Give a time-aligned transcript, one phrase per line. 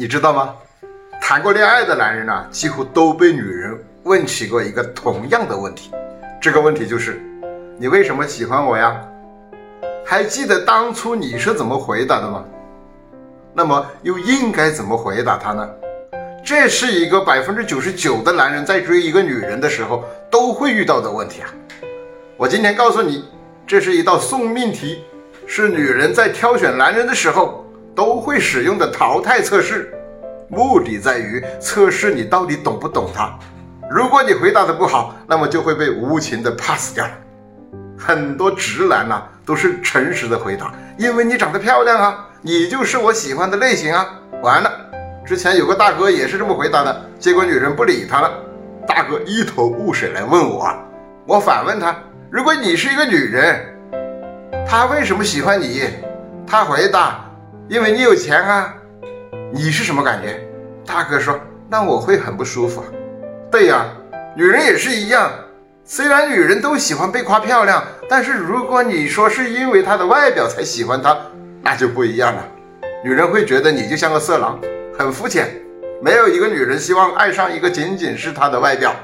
[0.00, 0.54] 你知道吗？
[1.20, 5.90] 谈过恋爱的男人呢，几乎都被女人问起过一个同样的问题。
[6.40, 7.20] 这个问题就是：
[7.76, 8.96] 你为什么喜欢我呀？
[10.06, 12.44] 还记得当初你是怎么回答的吗？
[13.52, 15.68] 那么又应该怎么回答他呢？
[16.44, 21.50] 这是一个百分之九十九的男人在追一个女人的时候都会遇到的问题啊！
[22.36, 23.28] 我今天告诉你，
[23.66, 25.02] 这是一道送命题，
[25.44, 27.64] 是女人在挑选男人的时候。
[27.98, 29.92] 都会使用的淘汰测试，
[30.48, 33.36] 目的在于测试你到底懂不懂他。
[33.90, 37.04] 如果你回答的不好，那么就会被无情的 pass 掉。
[37.98, 44.06] 很多直男呐都是诚实的回答，因为你长得漂亮啊，你就是我喜欢的类型啊。
[44.44, 44.70] 完了，
[45.26, 48.30] 之前有个大哥也是这么回答的，结果女人不理他了。
[48.86, 50.72] 大哥一头雾水来问我，
[51.26, 51.96] 我反问他：
[52.30, 53.60] 如果你是一个女人，
[54.64, 55.82] 他为什么喜欢你？
[56.46, 57.24] 他回答。
[57.70, 58.74] 因为你有钱啊，
[59.52, 60.40] 你是什么感觉？
[60.86, 62.82] 大哥说，那我会很不舒服。
[63.50, 63.84] 对呀，
[64.34, 65.30] 女人也是一样。
[65.84, 71.14] 虽然女人都喜欢被夸漂亮，但是如果你说是因为她的外表才喜欢她，
[71.62, 72.42] 那就不一样了。
[73.04, 74.58] 女人会觉得你就像个色狼，
[74.98, 75.48] 很肤浅。
[76.00, 78.94] 没有一个女人希望爱上一个仅仅是她的外表。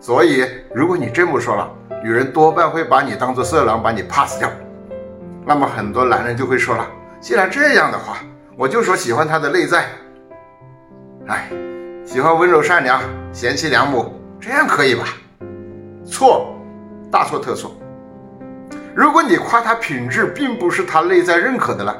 [0.00, 1.70] 所以，如果你这么说了，
[2.02, 4.50] 女人多半会把你当做色狼，把你 pass 掉。
[5.44, 6.86] 那么很多男人就会说了。
[7.20, 8.18] 既然这样的话，
[8.56, 9.86] 我就说喜欢他的内在。
[11.26, 11.50] 哎，
[12.04, 13.00] 喜欢温柔善良、
[13.32, 15.06] 贤妻良母，这样可以吧？
[16.06, 16.54] 错，
[17.10, 17.74] 大错特错。
[18.94, 21.96] 如果你夸他品质并不是他内在认可的了，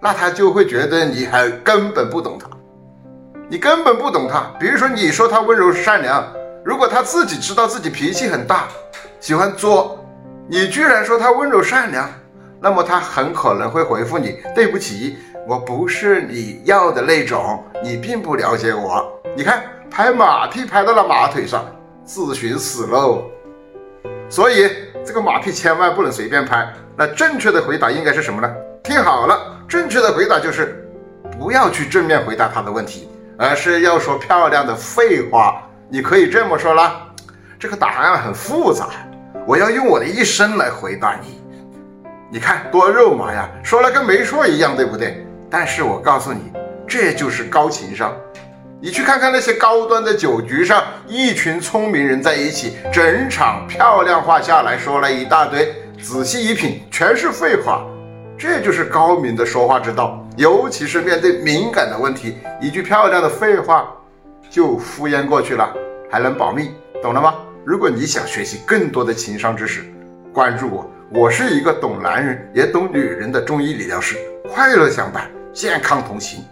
[0.00, 2.48] 那他就会觉得你还根本不懂他，
[3.48, 4.44] 你根本不懂他。
[4.58, 6.24] 比如说，你说他温柔善良，
[6.64, 8.68] 如果他自己知道自己脾气很大，
[9.18, 9.98] 喜欢作，
[10.48, 12.08] 你居然说他温柔善良。
[12.62, 15.16] 那么他很可能会回复你：“对不起，
[15.48, 21.64] 我不是你要的那种，你并不了解我。”你看，拍马屁拍到了马腿上，
[22.04, 23.24] 自寻死喽。
[24.28, 24.70] 所以
[25.04, 26.70] 这个马屁千万不能随便拍。
[26.96, 28.54] 那正确的回答应该是什么呢？
[28.82, 30.86] 听好了，正确的回答就是
[31.38, 33.08] 不要去正面回答他的问题，
[33.38, 35.62] 而是要说漂亮的废话。
[35.88, 37.06] 你可以这么说啦
[37.58, 38.88] ：“这个答案很复杂，
[39.46, 41.39] 我要用我的一生来回答你。”
[42.32, 45.26] 你看多肉麻呀，说了跟没说一样，对不对？
[45.50, 46.52] 但是我告诉你，
[46.86, 48.14] 这就是高情商。
[48.80, 57.84] 你去看看那些高端的酒局上，一群聪明人在一起，整场漂亮话下来说了一大堆，仔细一品，全是废话。
[58.38, 63.92] 这就是高明的说话之道，尤其是面对敏感的问题，一句漂亮的废话
[64.48, 65.74] 就敷衍过去了，
[66.08, 66.70] 还能保密，
[67.02, 67.34] 懂了吗？
[67.64, 69.82] 如果你想学习更多的情商知识，
[70.32, 70.88] 关注我。
[71.12, 74.16] 我是一个懂男人也懂女人的中医理疗师，
[74.48, 76.44] 快乐相伴，健康同行。